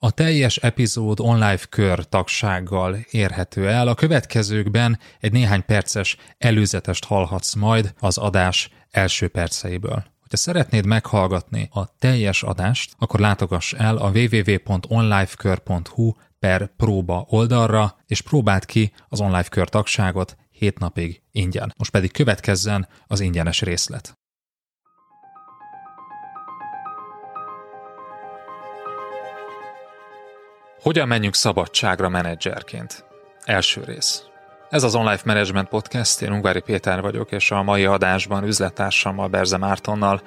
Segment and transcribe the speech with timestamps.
[0.00, 3.88] A teljes epizód online kör tagsággal érhető el.
[3.88, 10.04] A következőkben egy néhány perces előzetest hallhatsz majd az adás első perceiből.
[10.30, 18.20] Ha szeretnéd meghallgatni a teljes adást, akkor látogass el a www.onlifekör.hu per próba oldalra, és
[18.20, 21.72] próbáld ki az online kör tagságot 7 napig ingyen.
[21.76, 24.18] Most pedig következzen az ingyenes részlet.
[30.88, 33.04] Hogyan menjünk szabadságra menedzserként?
[33.44, 34.22] Első rész.
[34.70, 39.56] Ez az Online Management Podcast, én Ungvári Péter vagyok, és a mai adásban üzlettársammal, Berze
[39.56, 40.22] Mártonnal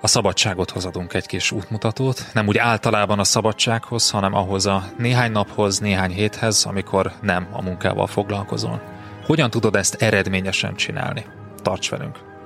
[0.00, 5.32] a szabadságot hozadunk egy kis útmutatót, nem úgy általában a szabadsághoz, hanem ahhoz a néhány
[5.32, 8.82] naphoz, néhány héthez, amikor nem a munkával foglalkozol.
[9.26, 11.24] Hogyan tudod ezt eredményesen csinálni?
[11.62, 12.37] Tarts velünk!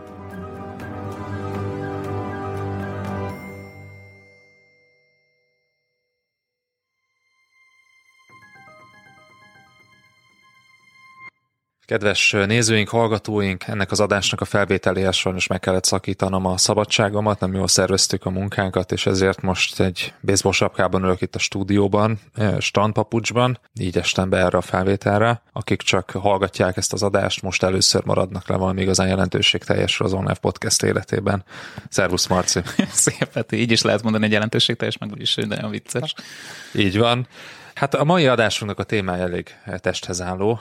[11.85, 17.55] Kedves nézőink, hallgatóink, ennek az adásnak a felvételéhez sajnos meg kellett szakítanom a szabadságomat, nem
[17.55, 22.21] jól szerveztük a munkánkat, és ezért most egy baseball sapkában ülök itt a stúdióban,
[22.59, 25.43] strandpapucsban, így estem be erre a felvételre.
[25.53, 30.15] Akik csak hallgatják ezt az adást, most először maradnak le valami igazán jelentőség teljesről az
[30.15, 31.45] online podcast életében.
[31.89, 32.61] Szervusz Marci!
[32.91, 36.15] Szép, hát így is lehet mondani egy jelentőség teljes, meg úgyis nagyon vicces.
[36.75, 37.27] Így van.
[37.75, 40.61] Hát a mai adásunknak a témája elég testhez álló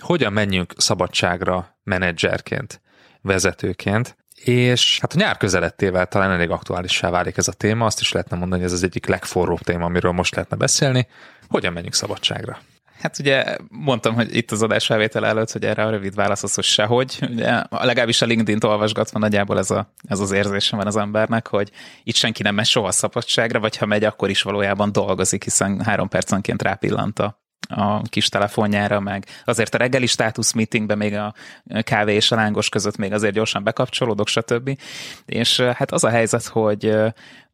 [0.00, 2.80] hogyan menjünk szabadságra menedzserként,
[3.22, 8.12] vezetőként, és hát a nyár közelettével talán elég aktuálissá válik ez a téma, azt is
[8.12, 11.06] lehetne mondani, hogy ez az egyik legforróbb téma, amiről most lehetne beszélni.
[11.48, 12.58] Hogyan menjünk szabadságra?
[13.00, 16.54] Hát ugye mondtam, hogy itt az adás felvétel előtt, hogy erre a rövid válasz az,
[16.54, 17.18] hogy sehogy.
[17.30, 21.70] Ugye, legalábbis a LinkedIn-t olvasgatva nagyjából ez, a, ez az érzésem van az embernek, hogy
[22.02, 26.08] itt senki nem megy soha szabadságra, vagy ha megy, akkor is valójában dolgozik, hiszen három
[26.08, 27.39] percenként rápillant a
[27.70, 31.34] a kis telefonjára, meg azért a reggeli státusz meetingben még a
[31.82, 34.78] kávé és a lángos között még azért gyorsan bekapcsolódok, stb.
[35.26, 36.96] És hát az a helyzet, hogy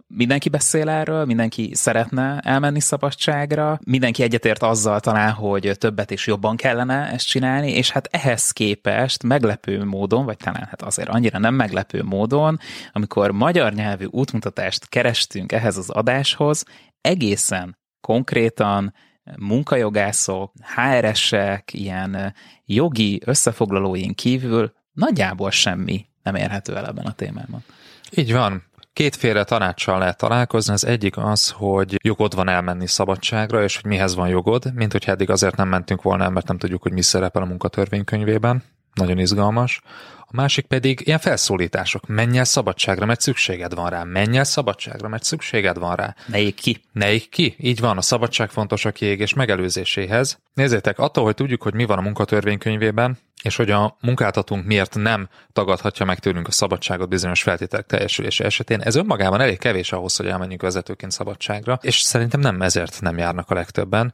[0.09, 6.57] mindenki beszél erről, mindenki szeretne elmenni szabadságra, mindenki egyetért azzal talán, hogy többet és jobban
[6.57, 11.55] kellene ezt csinálni, és hát ehhez képest meglepő módon, vagy talán hát azért annyira nem
[11.55, 12.59] meglepő módon,
[12.93, 16.65] amikor magyar nyelvű útmutatást kerestünk ehhez az adáshoz,
[17.01, 18.95] egészen konkrétan
[19.39, 27.65] munkajogászok, HRS-ek, ilyen jogi összefoglalóink kívül nagyjából semmi nem érhető el ebben a témában.
[28.11, 28.65] Így van.
[28.93, 30.73] Kétféle tanácssal lehet találkozni.
[30.73, 35.05] Az egyik az, hogy jogod van elmenni szabadságra, és hogy mihez van jogod, mint hogy
[35.07, 38.63] eddig azért nem mentünk volna el, mert nem tudjuk, hogy mi szerepel a munkatörvénykönyvében.
[38.95, 39.81] Nagyon izgalmas.
[40.29, 42.07] A másik pedig ilyen felszólítások.
[42.07, 44.05] Menj el szabadságra, mert szükséged van rá.
[44.05, 46.15] Menj el szabadságra, mert szükséged van rá.
[46.27, 46.81] Ne ég ki.
[46.93, 47.57] Ne ég ki.
[47.59, 50.39] Így van, a szabadság fontos a kiégés megelőzéséhez.
[50.55, 55.29] Nézzétek, attól, hogy tudjuk, hogy mi van a munkatörvénykönyvében, és hogy a munkáltatónk miért nem
[55.53, 60.27] tagadhatja meg tőlünk a szabadságot bizonyos feltételek teljesülése esetén, ez önmagában elég kevés ahhoz, hogy
[60.27, 64.13] elmenjünk vezetőként szabadságra, és szerintem nem ezért nem járnak a legtöbben.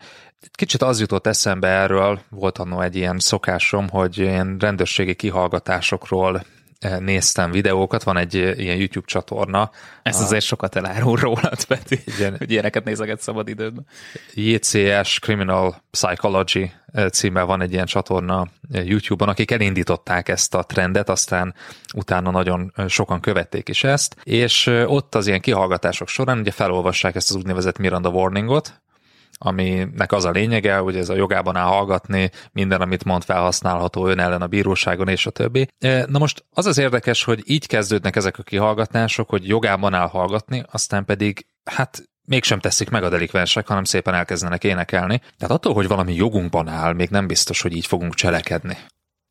[0.53, 6.02] Kicsit az jutott eszembe erről, volt annó egy ilyen szokásom, hogy ilyen rendőrségi kihallgatásokról
[6.79, 9.71] eh, néztem videókat, van egy eh, ilyen YouTube csatorna.
[10.03, 13.87] Ez a, azért sokat elárul rólad, Peti, igen, hogy ilyeneket nézeget szabad időben.
[14.35, 21.09] JCS Criminal Psychology eh, címmel van egy ilyen csatorna YouTube-on, akik elindították ezt a trendet,
[21.09, 21.55] aztán
[21.95, 27.31] utána nagyon sokan követték is ezt, és ott az ilyen kihallgatások során ugye felolvassák ezt
[27.31, 28.83] az úgynevezett Miranda Warningot,
[29.45, 34.19] aminek az a lényege, hogy ez a jogában áll hallgatni, minden, amit mond felhasználható ön
[34.19, 35.69] ellen a bíróságon, és a többi.
[36.07, 40.65] Na most az az érdekes, hogy így kezdődnek ezek a kihallgatások, hogy jogában áll hallgatni,
[40.71, 45.19] aztán pedig hát mégsem teszik meg a delikvensek, hanem szépen elkezdenek énekelni.
[45.19, 48.77] Tehát attól, hogy valami jogunkban áll, még nem biztos, hogy így fogunk cselekedni.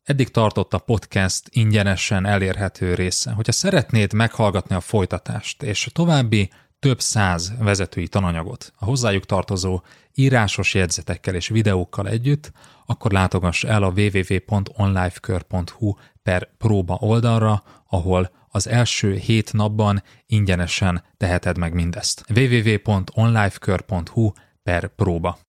[0.02, 3.30] Eddig tartott a podcast ingyenesen elérhető része.
[3.30, 6.50] Hogyha szeretnéd meghallgatni a folytatást és a további
[6.82, 9.80] több száz vezetői tananyagot a hozzájuk tartozó
[10.14, 12.52] írásos jegyzetekkel és videókkal együtt,
[12.86, 21.58] akkor látogass el a www.onlifekör.hu per próba oldalra, ahol az első hét napban ingyenesen teheted
[21.58, 22.24] meg mindezt.
[22.34, 24.32] www.onlifekör.hu
[24.62, 25.38] per próba.